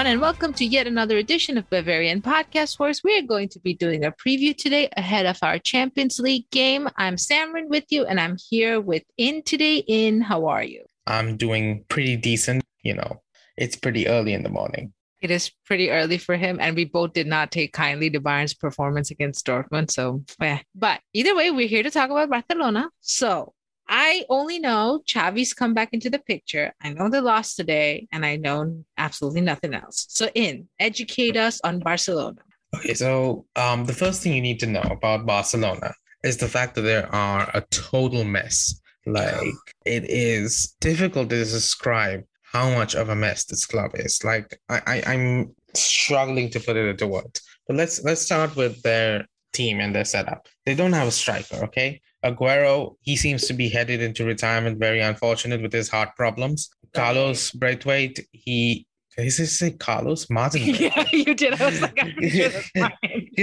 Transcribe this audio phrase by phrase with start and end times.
[0.00, 3.04] everyone, and welcome to yet another edition of Bavarian Podcast Works.
[3.04, 6.88] We are going to be doing a preview today ahead of our Champions League game.
[6.96, 9.84] I'm Samrin with you, and I'm here with In today.
[9.86, 10.86] In, how are you?
[11.06, 12.64] I'm doing pretty decent.
[12.82, 13.20] You know,
[13.58, 14.94] it's pretty early in the morning.
[15.20, 18.54] It is pretty early for him, and we both did not take kindly to Bayern's
[18.54, 19.90] performance against Dortmund.
[19.90, 20.60] So, yeah.
[20.74, 22.88] But either way, we're here to talk about Barcelona.
[23.02, 23.52] So,
[23.90, 26.72] I only know Xavi's come back into the picture.
[26.80, 30.06] I know they lost today, and I know absolutely nothing else.
[30.08, 32.40] So, in educate us on Barcelona.
[32.76, 36.76] Okay, so um, the first thing you need to know about Barcelona is the fact
[36.76, 38.80] that they are a total mess.
[39.06, 44.22] Like it is difficult to describe how much of a mess this club is.
[44.22, 47.42] Like I, I I'm struggling to put it into words.
[47.66, 50.46] But let's let's start with their team and their setup.
[50.64, 52.00] They don't have a striker, okay?
[52.24, 56.70] Aguero, he seems to be headed into retirement, very unfortunate with his heart problems.
[56.84, 56.88] Oh.
[56.94, 60.62] Carlos Braithwaite, he is this say Carlos Martin?
[60.64, 61.60] yeah, you did.
[61.60, 62.50] I was like, I'm sure.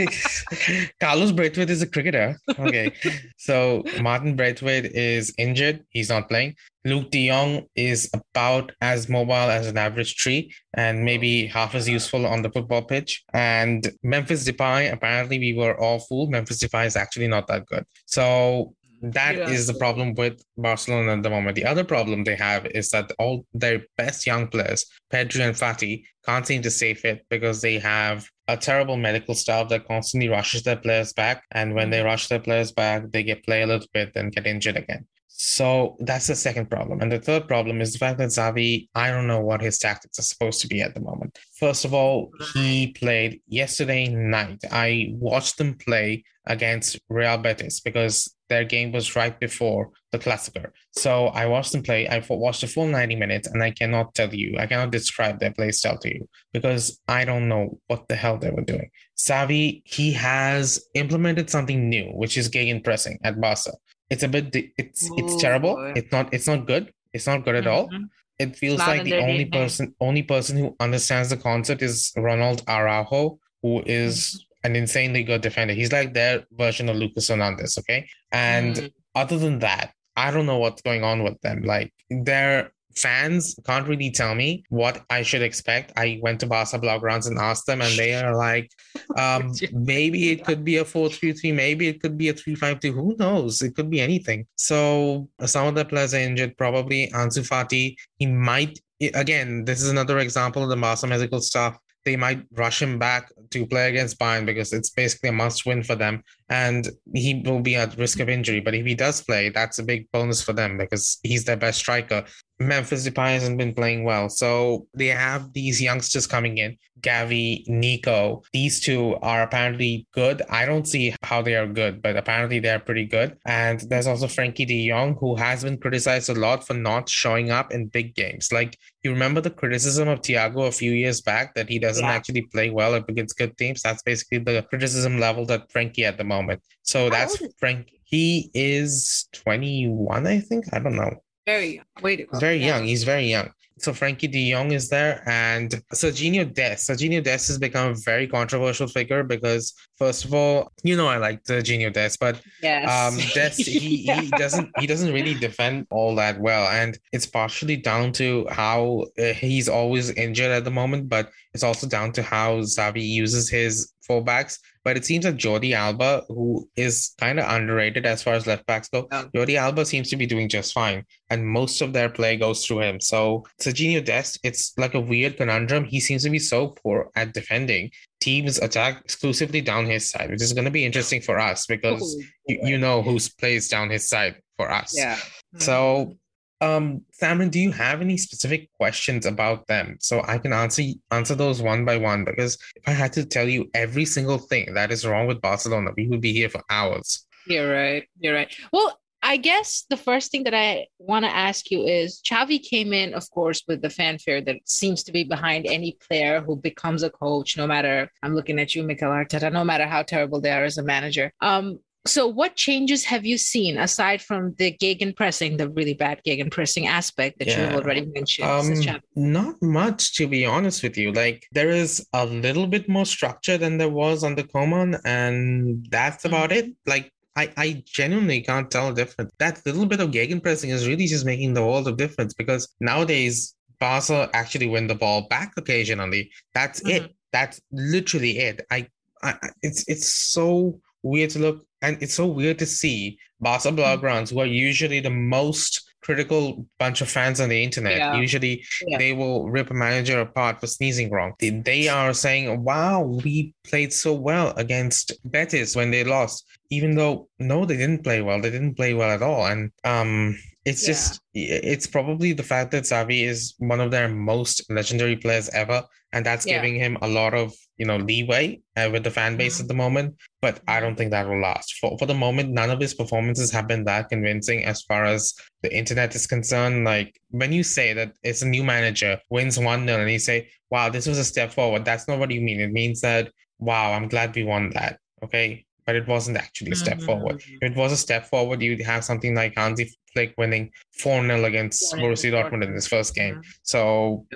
[1.00, 2.38] Carlos Braithwaite is a cricketer.
[2.60, 2.94] Okay,
[3.38, 6.56] so Martin Braithwaite is injured; he's not playing.
[6.86, 11.88] Luuk De Jong is about as mobile as an average tree, and maybe half as
[11.88, 13.24] useful on the football pitch.
[13.34, 16.32] And Memphis Depay, apparently, we were all fooled.
[16.32, 17.84] Memphis Depay is actually not that good.
[18.06, 19.50] So that Yeah.
[19.50, 21.56] is the problem with Barcelona at the moment.
[21.56, 26.04] The other problem they have is that all their best young players, Pedri and Fati,
[26.26, 30.64] can't seem to stay fit because they have a terrible medical staff that constantly rushes
[30.64, 31.44] their players back.
[31.52, 32.08] And when they mm-hmm.
[32.08, 35.06] rush their players back, they get play a little bit and get injured again.
[35.28, 37.00] So that's the second problem.
[37.00, 40.18] And the third problem is the fact that Xavi, I don't know what his tactics
[40.18, 41.38] are supposed to be at the moment.
[41.60, 44.64] First of all, he played yesterday night.
[44.72, 50.72] I watched them play against Real Betis because their game was right before the Clásico.
[50.92, 52.08] So I watched them play.
[52.08, 55.52] I watched the full 90 minutes and I cannot tell you, I cannot describe their
[55.52, 58.90] play style to you because I don't know what the hell they were doing.
[59.18, 63.74] Xavi, he has implemented something new, which is gegen pressing at Barca.
[64.10, 65.76] It's a bit, it's it's terrible.
[65.96, 66.94] It's not, it's not good.
[67.14, 67.90] It's not good at all.
[67.90, 68.10] Mhm.
[68.40, 73.40] It feels like the only person, only person who understands the concept is Ronald Araujo,
[73.64, 75.74] who is an insanely good defender.
[75.74, 77.78] He's like their version of Lucas Hernandez.
[77.78, 78.92] Okay, and Mm.
[79.16, 81.64] other than that, I don't know what's going on with them.
[81.64, 85.94] Like their fans can't really tell me what I should expect.
[85.96, 88.72] I went to Barca Blaugranes and asked them, and they are like,
[89.18, 92.92] um, maybe it could be a 4-3-3, maybe it could be a 3-5-2.
[92.94, 93.62] Who knows?
[93.62, 94.48] It could be anything.
[94.56, 97.96] So some of the players are injured, probably Ansu Fati.
[98.18, 98.80] He might
[99.14, 101.78] again, this is another example of the Barca medical staff.
[102.08, 105.84] They might rush him back to play against Bayern because it's basically a must win
[105.84, 106.24] for them.
[106.48, 108.62] And he will be at risk of injury.
[108.62, 111.80] But if he does play, that's a big bonus for them because he's their best
[111.80, 112.24] striker.
[112.60, 114.30] Memphis Depay hasn't been playing well.
[114.30, 116.78] So they have these youngsters coming in.
[117.02, 120.42] Gavi, Nico, these two are apparently good.
[120.50, 123.38] I don't see how they are good, but apparently they're pretty good.
[123.46, 127.52] And there's also Frenkie de Jong, who has been criticized a lot for not showing
[127.52, 128.52] up in big games.
[128.52, 132.12] Like you remember the criticism of Thiago a few years back that he doesn't Yeah.
[132.12, 133.82] actually play well against good teams.
[133.82, 136.62] That's basically the criticism level that Frenkie at the moment.
[136.84, 137.90] So that's Frank.
[138.04, 140.66] He is 21, I think.
[140.74, 141.12] I don't know.
[141.46, 141.86] Very young.
[142.02, 142.84] Wait, very young.
[142.86, 143.52] He's very young.
[143.80, 146.90] So Frenkie de Jong is there, and Serginho Dest.
[146.90, 151.18] Serginho Dest has become a very controversial figure because, first of all, you know I
[151.18, 152.90] like Serginho Dest, but Yes.
[152.90, 157.78] um, Dest he, he doesn't he doesn't really defend all that well, and it's partially
[157.78, 162.24] down to how uh, he's always injured at the moment, but it's also down to
[162.24, 164.60] how Xavi uses his fullbacks.
[164.84, 168.66] But it seems that Jordi Alba, who is kind of underrated as far as left
[168.66, 169.26] backs go, Yeah.
[169.36, 172.80] Jordi Alba seems to be doing just fine, and most of their play goes through
[172.82, 173.02] him.
[173.02, 175.84] So Serginho Dest, it's like a weird conundrum.
[175.84, 177.92] He seems to be so poor at defending.
[178.22, 182.02] Teams attack exclusively down his side, which is going to be interesting for us because
[182.02, 184.94] Oh, you, you know who plays down his side for us.
[184.96, 185.18] yeah.
[185.60, 186.16] So,
[186.62, 191.36] um, Samrin, do you have any specific questions about them so I can answer answer
[191.36, 192.26] those one by one?
[192.26, 195.92] Because if I had to tell you every single thing that is wrong with Barcelona,
[195.96, 197.26] we would be here for hours.
[197.46, 198.04] You're right.
[198.20, 198.54] You're right.
[198.74, 202.94] Well, I guess the first thing that I want to ask you is Xavi came
[202.94, 207.04] in, of course, with the fanfare that seems to be behind any player who becomes
[207.04, 210.52] a coach, no matter I'm looking at you, Mikel Arteta, no matter how terrible they
[210.52, 211.32] are as a manager.
[211.42, 216.22] Um, so what changes have you seen aside from the gegen pressing, the really bad
[216.24, 218.50] gegen pressing aspect that you have already mentioned?
[218.50, 221.12] Um, not much to be honest with you.
[221.12, 225.86] Like there is a little bit more structure than there was on the Koeman, and
[225.90, 226.74] that's about it.
[226.86, 229.32] Like I, I genuinely can't tell a difference.
[229.38, 233.56] That little bit of gegenpressing is really just making the world of difference because nowadays
[233.80, 236.32] Barca actually win the ball back occasionally.
[236.56, 237.06] That's mm-hmm.
[237.06, 237.16] it.
[237.32, 238.66] That's literally it.
[238.72, 238.88] I,
[239.22, 244.36] I, it's it's so weird to look, and it's so weird to see Barca mm-hmm.
[244.36, 247.98] who are usually the most critical bunch of fans on the internet.
[247.98, 248.16] Yeah.
[248.16, 248.98] Usually yeah.
[248.98, 251.34] they will rip a manager apart for sneezing wrong.
[251.40, 256.96] They, they are saying, wow, we played so well against Betis when they lost, even
[256.96, 258.40] though no, they didn't play well.
[258.42, 259.46] They didn't play well at all.
[259.48, 260.94] And um it's yeah.
[260.94, 265.82] just it's probably the fact that Xavi is one of their most legendary players ever,
[266.12, 266.56] and that's yeah.
[266.56, 269.64] giving him a lot of you know leeway uh, with the fan base mm-hmm.
[269.64, 270.16] at the moment.
[270.42, 271.76] But I don't think that will last.
[271.76, 275.34] For for the moment, none of his performances have been that convincing as far as
[275.62, 276.84] the internet is concerned.
[276.84, 280.50] Like when you say that it's a new manager wins one 0 and you say,
[280.70, 282.60] "Wow, this was a step forward," that's not what you mean.
[282.60, 286.76] It means that, "Wow, I'm glad we won that." Okay, but it wasn't actually a
[286.76, 287.06] step mm-hmm.
[287.06, 287.42] forward.
[287.62, 290.70] If it was a step forward, you'd have something like Hansi Flick winning
[291.00, 293.36] 4 0 against Borussia Dortmund in his first game.
[293.36, 293.50] Mm-hmm.
[293.64, 294.28] So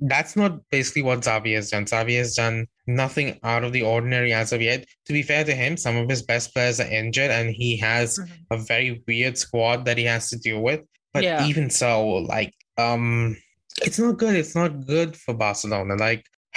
[0.00, 1.84] that's not basically what Xavi has done.
[1.84, 4.86] Xavi has done nothing out of the ordinary as of yet.
[5.06, 8.16] To be fair to him, some of his best players are injured and he has
[8.16, 8.54] mm-hmm.
[8.54, 10.80] a very weird squad that he has to deal with.
[11.12, 11.44] But yeah.
[11.44, 13.36] even so, like, um,
[13.82, 14.36] it's not good.
[14.36, 15.96] It's not good for Barcelona.
[15.96, 16.24] Like,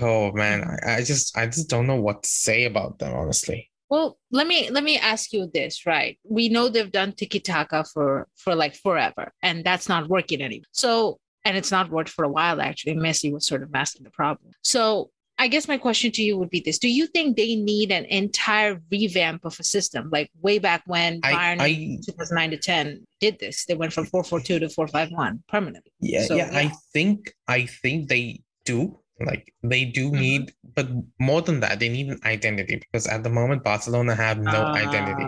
[0.00, 3.70] oh man, I, I just I just don't know what to say about them, honestly.
[3.92, 6.18] Well, let me let me ask you this, right?
[6.24, 10.64] We know they've done tiki taka for for like forever, and that's not working anymore.
[10.72, 12.62] So, and it's not worked for a while.
[12.62, 14.52] Actually, Messi was sort of masking the problem.
[14.62, 17.92] So, I guess my question to you would be this: Do you think they need
[17.92, 22.56] an entire revamp of a system, like way back when I, Bayern I, 2009 to
[22.56, 23.66] 10 did this?
[23.66, 25.92] They went from 4-4-2 to 4-5-1 permanently.
[26.00, 26.58] Yeah, so, yeah, yeah.
[26.58, 30.20] I think I think they do like they do mm-hmm.
[30.20, 30.88] need, but
[31.18, 34.74] more than that, they need an identity because at the moment Barcelona have no uh,
[34.74, 35.26] identity.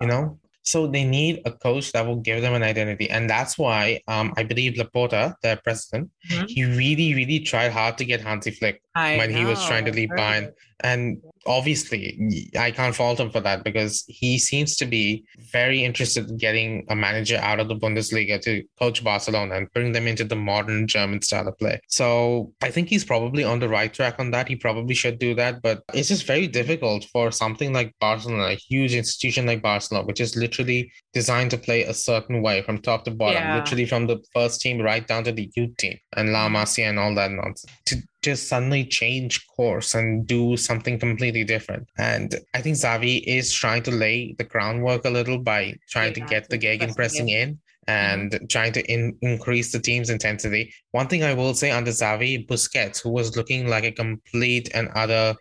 [0.00, 3.58] You know, so they need a coach that will give them an identity, and that's
[3.58, 6.46] why um, I believe Laporta, their president, mm-hmm.
[6.48, 9.38] he really, really tried hard to get Hansi Flick I when know.
[9.38, 10.52] he was trying to leave Bayern.
[10.80, 16.28] And obviously, I can't fault him for that because he seems to be very interested
[16.28, 20.24] in getting a manager out of the Bundesliga to coach Barcelona and bring them into
[20.24, 21.80] the modern German style of play.
[21.88, 24.48] So I think he's probably on the right track on that.
[24.48, 28.54] He probably should do that, but it's just very difficult for something like Barcelona, a
[28.54, 33.04] huge institution like Barcelona, which is literally designed to play a certain way from top
[33.04, 33.56] to bottom, yeah.
[33.56, 36.98] literally from the first team right down to the youth team and La Masia and
[36.98, 37.72] all that nonsense.
[37.86, 41.86] To just suddenly change course and do something completely different.
[41.98, 46.20] And I think Xavi is trying to lay the groundwork a little by trying to
[46.20, 48.46] get the Gegen pressing in and mm-hmm.
[48.46, 50.72] trying to in, increase the team's intensity.
[50.92, 54.88] One thing I will say under Xavi, Busquets, who was looking like a complete and
[54.94, 55.36] other,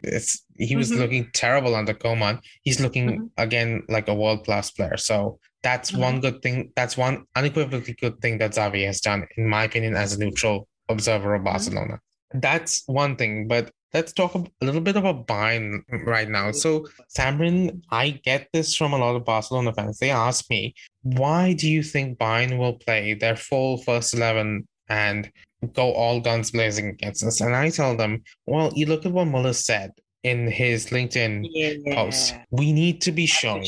[0.57, 0.99] he was mm-hmm.
[0.99, 2.39] looking terrible under Koeman.
[2.63, 3.25] He's looking mm-hmm.
[3.37, 4.97] again like a world class player.
[4.97, 6.01] So that's mm-hmm.
[6.01, 6.71] one good thing.
[6.75, 10.67] That's one unequivocally good thing that Xavi has done, in my opinion, as a neutral
[10.89, 11.45] observer of mm-hmm.
[11.45, 11.99] Barcelona
[12.33, 16.51] that's one thing, but let's talk a little bit about Bayern right now.
[16.51, 16.85] So,
[17.15, 19.99] Samrin, I get this from a lot of Barcelona fans.
[19.99, 25.31] They ask me, why do you think Bayern will play their full first 11 and
[25.73, 27.41] go all guns blazing against us?
[27.41, 29.91] And I tell them, well, you look at what Muller said
[30.23, 31.95] in his LinkedIn yeah.
[31.95, 32.35] post.
[32.49, 33.63] We need to be shown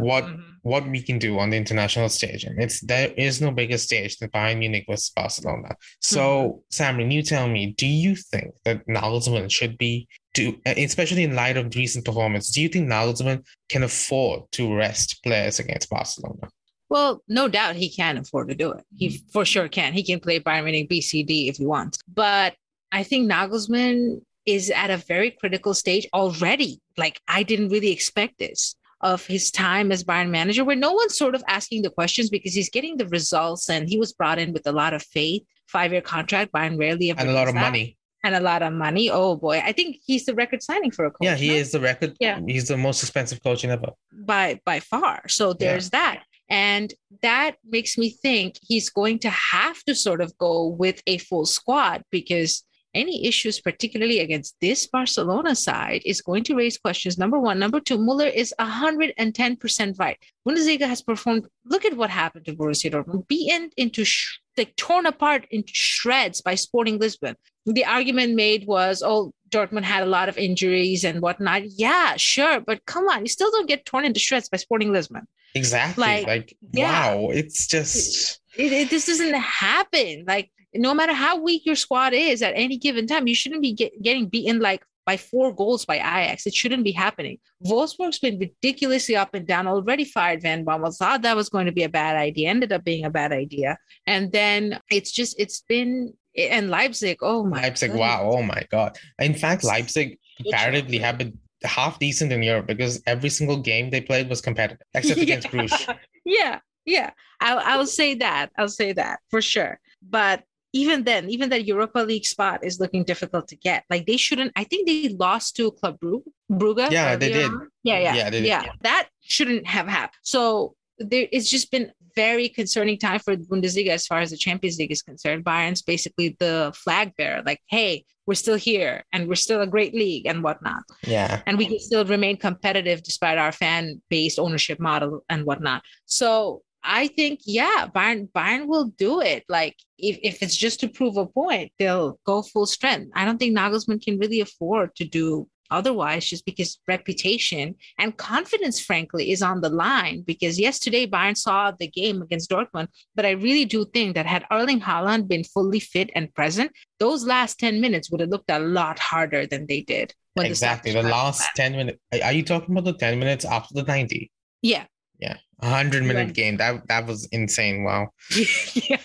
[0.00, 2.44] what mm-hmm what we can do on the international stage.
[2.44, 5.76] And it's there is no bigger stage than Bayern Munich with Barcelona.
[6.00, 7.10] So, mm-hmm.
[7.10, 11.74] you tell me, do you think that Nagelsmann should be do especially in light of
[11.74, 16.48] recent performance, do you think Nagelsmann can afford to rest players against Barcelona?
[16.88, 18.84] Well, no doubt he can afford to do it.
[18.96, 19.92] He for sure can.
[19.92, 21.98] He can play Bayern Munich BCD if he wants.
[22.12, 22.54] But
[22.92, 26.80] I think Nagelsmann is at a very critical stage already.
[26.96, 31.16] Like I didn't really expect this of his time as Bayern manager, where no one's
[31.16, 34.52] sort of asking the questions because he's getting the results and he was brought in
[34.52, 35.42] with a lot of faith.
[35.66, 37.60] Five year contract, Bayern rarely ever and a lot of that.
[37.60, 37.96] money.
[38.22, 39.08] And a lot of money.
[39.08, 41.22] Oh boy, I think he's the record signing for a coach.
[41.22, 42.16] Yeah, he is the record.
[42.20, 45.26] Yeah, he's the most expensive coach in ever by by far.
[45.28, 45.98] So there's yeah.
[45.98, 46.24] that.
[46.50, 46.92] And
[47.22, 51.46] that makes me think he's going to have to sort of go with a full
[51.46, 57.18] squad because any issues, particularly against this Barcelona side, is going to raise questions.
[57.18, 57.58] Number one.
[57.58, 60.18] Number two, Muller is 110% right.
[60.46, 61.46] Bundesliga has performed.
[61.64, 66.40] Look at what happened to Borussia Dortmund, beaten into, sh- like torn apart into shreds
[66.40, 67.36] by Sporting Lisbon.
[67.66, 71.62] The argument made was, oh, Dortmund had a lot of injuries and whatnot.
[71.66, 72.60] Yeah, sure.
[72.60, 75.26] But come on, you still don't get torn into shreds by Sporting Lisbon.
[75.54, 76.04] Exactly.
[76.04, 77.14] Like, like yeah.
[77.14, 78.40] wow, it's just.
[78.56, 80.24] It, it, this doesn't happen.
[80.26, 83.72] Like no matter how weak your squad is at any given time, you shouldn't be
[83.72, 86.46] get, getting beaten like by four goals by Ajax.
[86.46, 87.38] It shouldn't be happening.
[87.64, 91.72] Wolfsburg's been ridiculously up and down, already fired Van Bommel, thought that was going to
[91.72, 93.78] be a bad idea, ended up being a bad idea.
[94.06, 98.98] And then it's just, it's been, and Leipzig, oh my Leipzig, wow, oh my God.
[99.18, 104.00] In fact, Leipzig comparatively have been half decent in Europe because every single game they
[104.00, 105.22] played was competitive, except yeah.
[105.24, 105.86] against Bruges.
[106.24, 107.10] yeah, yeah.
[107.40, 108.50] I'll, I'll say that.
[108.56, 109.80] I'll say that for sure.
[110.08, 113.84] But even then, even that Europa League spot is looking difficult to get.
[113.90, 114.52] Like they shouldn't.
[114.56, 116.22] I think they lost to Club Brugge.
[116.50, 117.50] Brugge yeah, they did.
[117.82, 118.64] Yeah, yeah, yeah, yeah.
[118.82, 120.18] That shouldn't have happened.
[120.22, 124.78] So there, it's just been very concerning time for Bundesliga as far as the Champions
[124.78, 125.44] League is concerned.
[125.44, 127.42] Bayern's basically the flag bearer.
[127.44, 130.82] Like, hey, we're still here and we're still a great league and whatnot.
[131.04, 131.42] Yeah.
[131.46, 135.82] And we can still remain competitive despite our fan based ownership model and whatnot.
[136.06, 139.44] So I think, yeah, Bayern, Bayern will do it.
[139.48, 143.10] Like if, if it's just to prove a point, they'll go full strength.
[143.14, 148.80] I don't think Nagelsmann can really afford to do otherwise just because reputation and confidence
[148.80, 150.22] frankly is on the line.
[150.22, 154.44] Because yesterday Bayern saw the game against Dortmund but I really do think that had
[154.50, 158.58] Erling Haaland been fully fit and present those last 10 minutes would have looked a
[158.58, 160.92] lot harder than they did exactly.
[160.92, 164.30] the, the last 10 minutes are you talking about the 10 minutes after the 90
[164.62, 164.84] yeah
[165.20, 166.44] yeah, a hundred minute yeah.
[166.44, 166.56] game.
[166.56, 167.84] That that was insane.
[167.84, 168.08] Wow.
[168.74, 168.98] yeah.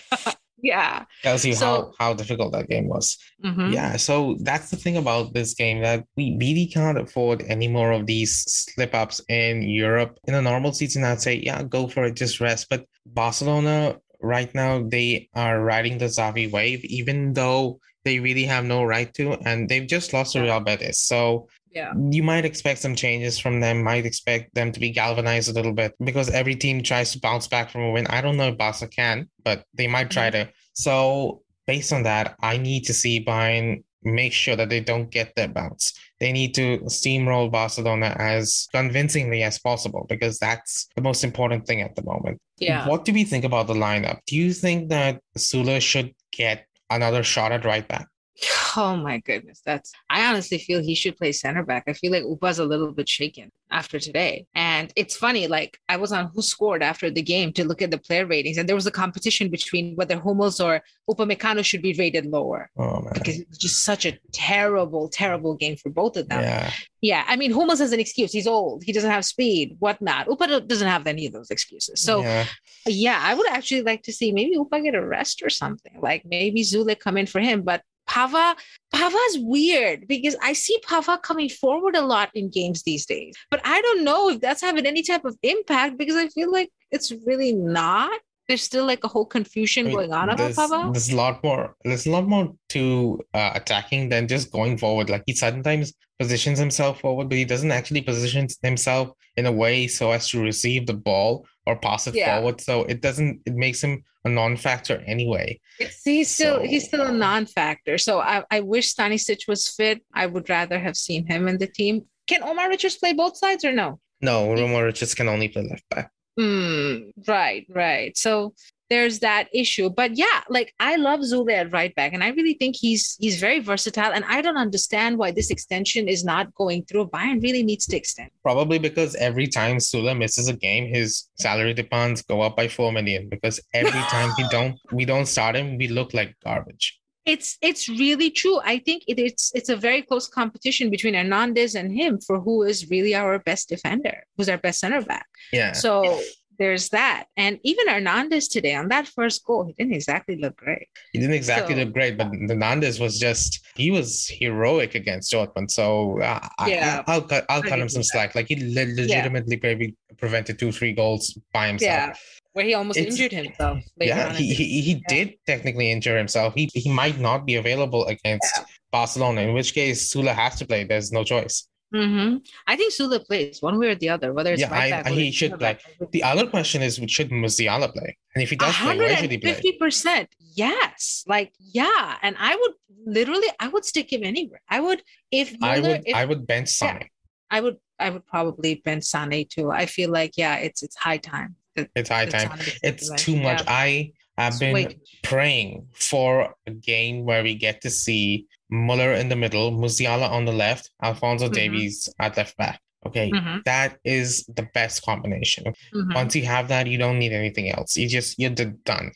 [0.58, 1.04] Yeah.
[1.22, 3.18] Tells you so, how how difficult that game was.
[3.44, 3.72] Mm-hmm.
[3.72, 3.96] Yeah.
[3.96, 8.06] So that's the thing about this game that we really can't afford any more of
[8.06, 10.18] these slip ups in Europe.
[10.26, 12.68] In a normal season, I'd say, yeah, go for it, just rest.
[12.68, 18.64] But Barcelona right now they are riding the Xavi wave, even though they really have
[18.64, 20.98] no right to, and they've just lost to Real Betis.
[20.98, 21.92] So yeah.
[22.16, 25.76] You might expect some changes from them might expect them to be galvanized a little
[25.82, 28.06] bit because every team tries to bounce back from a win.
[28.08, 30.48] I don't know if barca can but they might try to.
[30.72, 35.34] So based on that i need to see bayern make sure that they don't get
[35.34, 35.92] their bounce.
[36.20, 41.82] They need to steamroll barcelona as convincingly as possible because that's the most important thing
[41.82, 42.40] at the moment.
[42.58, 42.88] Yeah.
[42.88, 44.20] What do we think about the lineup?
[44.26, 48.06] Do you think that Sule should get another shot at right back
[48.78, 49.62] Oh my goodness.
[49.64, 51.84] That's I honestly feel he should play center back.
[51.86, 54.46] I feel like Upa's a little bit shaken after today.
[54.54, 57.98] And it's funny, like I was on WhoScored after the game to look at the
[57.98, 62.26] player ratings, and there was a competition between whether Hummels or Upamecano should be rated
[62.26, 62.70] lower.
[62.76, 63.12] Oh man.
[63.14, 66.42] Because it's just such a terrible, terrible game for both of them.
[66.42, 66.70] Yeah.
[67.00, 67.24] Yeah.
[67.26, 68.32] I mean, Hummels has an excuse.
[68.32, 70.28] He's old, he doesn't have speed, whatnot.
[70.28, 72.02] Upa doesn't have any of those excuses.
[72.02, 72.46] So yeah,
[72.86, 75.98] yeah I would actually like to see maybe Upa get a rest or something.
[76.00, 77.62] Like maybe Sule come in for him.
[77.62, 78.56] But Pava,
[78.94, 83.34] Pava's weird because I see Pava coming forward a lot in games these days.
[83.50, 86.70] But I don't know if that's having any type of impact because I feel like
[86.90, 88.18] it's really not.
[88.48, 90.92] There's still like a whole confusion I mean, going on about Pava.
[90.92, 91.74] There's a lot more.
[91.84, 95.10] There's a lot more to uh, attacking than just going forward.
[95.10, 99.88] Like he sometimes positions himself forward, but he doesn't actually position himself in a way
[99.88, 102.36] so as to receive the ball or pass it yeah.
[102.36, 102.60] forward.
[102.60, 103.42] So it doesn't.
[103.46, 105.60] It makes him a non-factor anyway.
[105.78, 107.98] It's, he's still so, he's still a non-factor.
[107.98, 110.02] So I, I wish Stanisic was fit.
[110.12, 112.06] I would rather have seen him in the team.
[112.26, 114.00] Can Omar Richards play both sides or no?
[114.20, 116.10] No, Omar Richards can only play left back.
[116.38, 118.16] Mm, right, right.
[118.16, 118.54] So
[118.88, 119.90] there's that issue.
[119.90, 123.40] But yeah, like I love Sule at right back, and I really think he's he's
[123.40, 124.12] very versatile.
[124.12, 127.08] And I don't understand why this extension is not going through.
[127.08, 128.30] Bayern really needs to extend.
[128.42, 132.92] Probably because every time Sule misses a game, his salary demands go up by four
[132.92, 133.28] million.
[133.28, 136.98] Because every time we don't we don't start him, we look like garbage.
[137.24, 138.60] It's it's really true.
[138.64, 142.62] I think it, it's it's a very close competition between Hernandez and him for who
[142.62, 145.26] is really our best defender, who's our best center back.
[145.52, 145.72] Yeah.
[145.72, 146.20] So
[146.58, 147.26] there's that.
[147.36, 150.88] And even Hernandez today on that first goal, he didn't exactly look great.
[151.12, 155.70] He didn't exactly so, look great, but Hernandez was just he was heroic against Dortmund.
[155.70, 158.34] So uh, yeah, I, will cut I'll cut him some slack.
[158.34, 159.68] Like he le- legitimately yeah.
[159.68, 161.90] maybe prevented two three goals by himself.
[161.90, 162.14] Yeah.
[162.52, 163.84] Where he almost it's, injured himself.
[163.98, 165.00] Yeah, he, he, he yeah.
[165.08, 166.54] did technically injure himself.
[166.54, 168.64] He he might not be available against yeah.
[168.90, 170.84] Barcelona, in which case Sule has to play.
[170.84, 171.68] There's no choice.
[171.94, 172.38] Mm-hmm.
[172.66, 175.12] I think Sule plays one way or the other, whether it's yeah, right I, back,
[175.12, 175.78] he should play.
[176.10, 178.18] The other question is, should Musiala play?
[178.34, 179.52] And if he does play, where should he play?
[179.54, 181.24] Fifty percent, yes.
[181.28, 182.72] Like, yeah, and I would
[183.06, 184.60] literally, I would stick him anywhere.
[184.68, 186.98] I would if Muller, I would, if, I would bench Sane.
[187.00, 187.06] Yeah,
[187.50, 189.70] I would, I would probably bench Sane too.
[189.70, 191.54] I feel like, yeah, it's it's high time.
[191.76, 192.58] it's high time.
[192.82, 193.62] It's too much.
[193.62, 193.72] Yeah.
[193.72, 194.98] I have been Wait.
[195.22, 200.44] praying for a game where we get to see Muller in the middle, Musiala on
[200.44, 201.54] the left, Alphonso mm-hmm.
[201.54, 202.80] Davies at left back.
[203.06, 203.62] Okay, Mhm.
[203.64, 205.72] that is the best combination.
[205.94, 206.12] Mhm.
[206.14, 207.96] Once you have that, you don't need anything else.
[207.96, 209.12] You just you're done.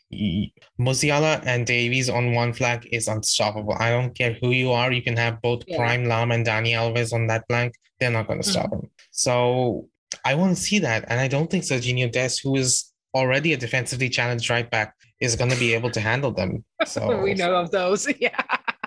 [0.78, 3.74] Musiala and Davies on one flank is unstoppable.
[3.78, 4.92] I don't care who you are.
[4.92, 5.76] You can have both Yeah.
[5.78, 7.74] Prime Lahm and Dani Alves on that flank.
[7.98, 8.88] They're not going to stop him.
[9.10, 9.88] So
[10.24, 13.56] I want to see that, and I don't think Serginho Dest, who is already a
[13.56, 16.64] defensively challenged right back, is going to be able to handle them.
[16.86, 18.06] So we know of those.
[18.20, 18.40] Yeah.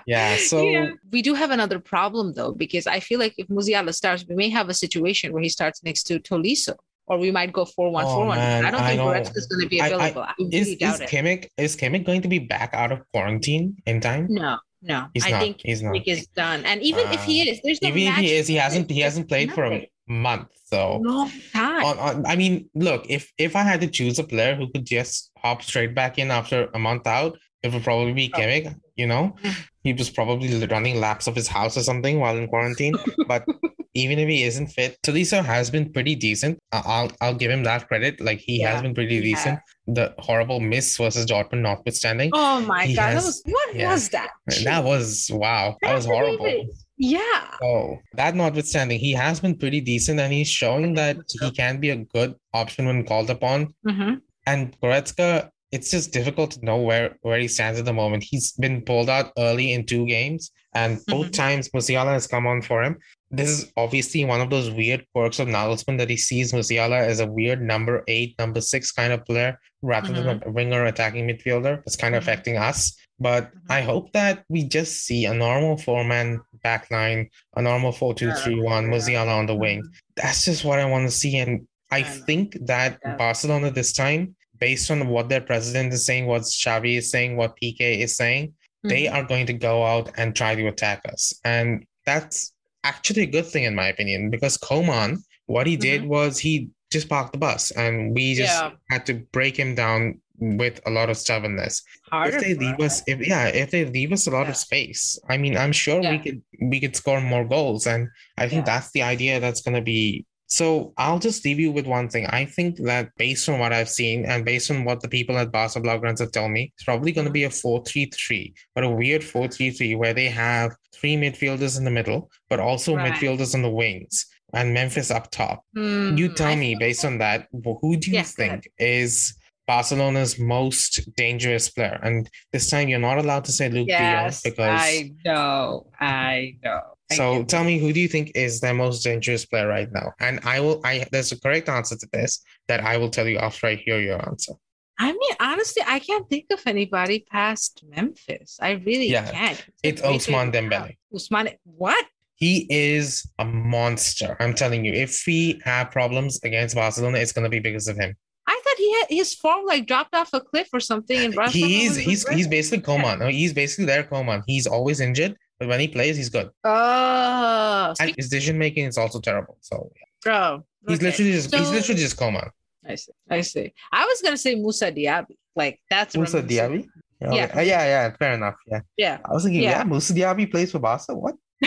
[0.14, 0.36] yeah.
[0.36, 0.90] So Yeah.
[1.10, 4.48] we do have another problem though, because I feel like if Musiala starts, we may
[4.50, 6.74] have a situation where he starts next to Tolisso,
[7.06, 9.00] or we might go 4 1 Oh, 4 I don't I think.
[9.02, 10.22] Goretzka is going to be I- I- available.
[10.22, 11.08] I, is really is doubt it.
[11.08, 14.26] Kimmich is Kimmich going to be back out of quarantine in time?
[14.30, 15.06] No, no.
[15.14, 15.40] He's I not.
[15.40, 15.96] think He's not.
[16.06, 16.64] Is done.
[16.64, 19.00] And even if he uh, is, there's no Even if he is, he hasn't he
[19.00, 20.48] hasn't played for a month.
[20.66, 21.84] So long time.
[21.84, 24.84] on, on, I mean, look, if if I had to choose a player who could
[24.86, 28.38] just hop straight back in after a month out, it would probably be Oh.
[28.38, 28.74] Kimmich.
[28.96, 29.36] You know,
[29.82, 32.94] he was probably running laps of his house or something while in quarantine.
[33.26, 33.44] But
[33.94, 36.58] even if he isn't fit, Tolisso has been pretty decent.
[36.72, 38.20] I'll I'll give him that credit.
[38.20, 39.58] Like he has been pretty decent.
[39.86, 43.90] The horrible miss versus Dortmund notwithstanding, Oh my He god, has- that was what yeah.
[43.92, 44.30] was that?
[44.64, 45.76] that was wow.
[45.82, 46.66] That was horrible.
[46.96, 47.50] Yeah.
[47.62, 51.90] Oh, that notwithstanding, he has been pretty decent and he's showing that he can be
[51.90, 53.74] a good option when called upon.
[53.86, 54.20] Mhm.
[54.46, 58.22] And Goretzka, it's just difficult to know where, where he stands at the moment.
[58.32, 60.42] He's been pulled out early in two games,
[60.82, 61.32] and both Mhm.
[61.42, 62.94] times Musiala has come on for him.
[63.38, 67.18] This is obviously one of those weird quirks of Nagelsmann that he sees Musiala as
[67.20, 71.74] a weird number eight, number six kind of player rather than a winger attacking midfielder.
[71.84, 72.24] That's kind of Mhm.
[72.26, 72.78] affecting us.
[73.18, 73.58] But Mhm.
[73.78, 76.28] I hope that we just see a normal four man
[76.62, 79.82] back line, a normal 4 2 3 1, Musiala on the wing.
[80.20, 81.36] That's just what I want to see.
[81.38, 82.90] And I think that.
[83.18, 84.22] Barcelona this time,
[84.58, 88.54] based on what their president is saying, what Xavi is saying, what Piqué is saying,
[88.82, 89.12] they Mhm.
[89.14, 91.32] are going to go out and try to attack us.
[91.44, 92.52] And that's
[92.84, 97.08] actually a good thing, in my opinion, because Koeman, what he did was he just
[97.08, 98.70] parked the bus and we just Yeah.
[98.90, 101.82] had to break him down with a lot of stubbornness.
[102.10, 103.02] Harder if they leave us.
[103.06, 104.50] if yeah, if they leave us a lot Yeah.
[104.50, 107.86] of space, I mean, I'm sure we could we could score more goals.
[107.86, 108.74] And I think Yeah.
[108.74, 112.26] that's the idea that's gonna be so I'll just leave you with one thing.
[112.26, 115.50] I think that based on what I've seen and based on what the people at
[115.52, 119.22] Barca Blaugranes have told me, it's probably going to be a 4-3-3, but a weird
[119.22, 123.14] 4-3-3 where they have three midfielders in the middle, but also Right.
[123.14, 125.64] midfielders on the wings and Memphis up top.
[125.74, 128.36] You Mm, tell I me based on that, who do you ahead.
[128.36, 131.98] think is Barcelona's most dangerous player?
[132.02, 135.86] And this time you're not allowed to say Luuk Yes, de Jong because I know.
[135.98, 136.93] I know.
[137.16, 140.12] So tell me who do you think is their most dangerous player right now?
[140.20, 143.38] And I will I there's a correct answer to this that I will tell you
[143.38, 144.54] after I hear your answer.
[144.98, 148.58] I mean, honestly, I can't think of anybody past Memphis.
[148.62, 149.64] I really Yeah, can't.
[149.82, 150.94] It's way Ousmane Dembele.
[151.12, 151.18] go.
[151.18, 152.04] Ousmane, what?
[152.36, 154.36] He is a monster.
[154.40, 158.14] I'm telling you, if we have problems against Barcelona, it's gonna be because of him.
[158.46, 161.66] I thought he had his form like dropped off a cliff or something in Barcelona.
[161.72, 163.18] He's he's he's basically Coman.
[163.20, 164.42] No, He's basically their Coman.
[164.46, 166.50] He's always injured, but when he plays, he's good.
[166.64, 169.56] Oh, And his decision making is also terrible.
[169.60, 169.90] So
[170.22, 170.64] bro.
[170.88, 172.50] he's literally just he's literally just Coman.
[172.86, 173.12] I see.
[173.30, 173.72] I see.
[173.92, 175.36] I was gonna say Moussa Diaby.
[175.56, 176.42] Like that's Moussa.
[176.42, 176.86] Diaby.
[177.20, 177.44] Yeah, Yeah.
[177.44, 177.58] okay.
[177.58, 178.56] Uh, yeah, yeah, fair enough.
[178.66, 179.18] Yeah, Yeah.
[179.24, 179.84] I was thinking, yeah, Yeah.
[179.84, 181.14] Moussa Diaby plays for Barca.
[181.14, 181.36] What?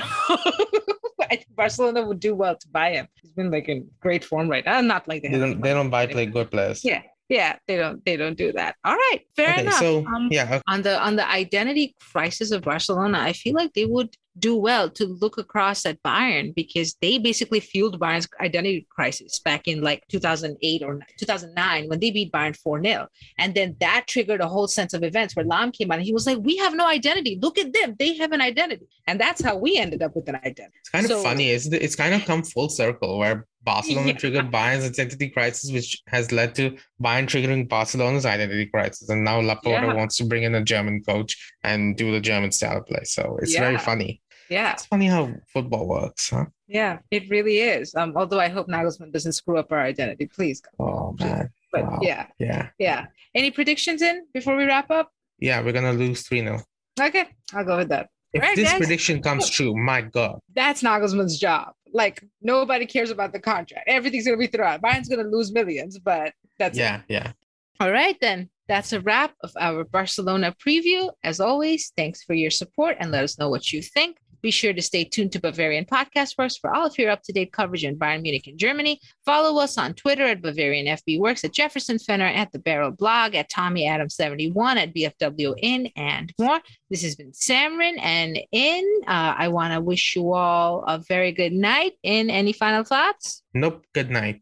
[1.20, 3.08] I think Barcelona would do well to buy him.
[3.22, 4.80] He's been like in great form right now.
[4.82, 6.14] Not like they, They don't they don't buy money.
[6.14, 6.84] play good players.
[6.86, 7.02] Yeah.
[7.30, 8.76] Yeah, they don't they don't do that.
[8.86, 9.80] All right, fair Okay, enough.
[9.80, 10.62] so Um, yeah, okay.
[10.68, 14.88] on the on the identity crisis of Barcelona, I feel like they would do well
[14.88, 20.04] to look across at Bayern because they basically fueled Bayern's identity crisis back in like
[20.10, 23.08] 2008 or 2009 when they beat Bayern 4-0.
[23.40, 26.14] And then that triggered a whole sense of events where Lahm came out and he
[26.14, 27.40] was like, "We have no identity.
[27.42, 27.96] Look at them.
[27.98, 30.78] They have an identity." And that's how we ended up with an identity.
[30.80, 31.50] it's kind of so- funny.
[31.50, 34.18] It's it's kind of come full circle where Barcelona Yeah.
[34.22, 36.66] triggered Bayern's identity crisis, which has led to
[37.04, 39.94] Bayern triggering Barcelona's identity crisis, and now Laporta Yeah.
[40.00, 41.32] wants to bring in a German coach
[41.64, 43.04] and do the German style play.
[43.04, 44.22] So it's very funny.
[44.50, 44.72] Yeah.
[44.72, 46.46] It's funny how football works, huh?
[46.80, 47.94] Yeah, it really is.
[47.96, 50.62] Um, although I hope Nagelsmann doesn't screw up our identity, please.
[50.80, 52.00] Oh man, But Wow.
[52.02, 53.02] yeah, yeah, yeah.
[53.36, 55.12] Any predictions in before we wrap up?
[55.48, 55.58] yeah.
[55.62, 56.64] We're gonna lose three 0
[57.08, 58.08] Okay, I'll go with that.
[58.34, 58.80] If Right, this guys?
[58.80, 60.40] prediction comes true, my God.
[60.56, 61.74] That's Nagelsmann's job.
[61.98, 63.86] Like nobody cares about the contract.
[63.88, 64.82] Everything's gonna be thrown out.
[64.82, 66.82] Bayern's gonna lose millions, but that's it.
[66.82, 67.32] Yeah, yeah.
[67.80, 68.50] All right, then.
[68.68, 71.10] That's a wrap of our Barcelona preview.
[71.24, 74.18] As always, thanks for your support and let us know what you think.
[74.42, 77.34] Be sure to stay tuned to Bavarian Podcast Works for all of your up to
[77.34, 79.00] date coverage in Bayern Munich and Germany.
[79.26, 83.36] Follow us on Twitter at Bavarian FB Works, at Jefferson Fenner, at the Barrel Blog,
[83.36, 86.60] at Tommy Adam 71, at BFW In, and more.
[86.90, 89.02] This has been Samrin and In.
[89.08, 91.94] Uh, I want to wish you all a very good night.
[92.04, 93.44] In, any final thoughts?
[93.54, 93.86] Nope.
[93.94, 94.42] Good night.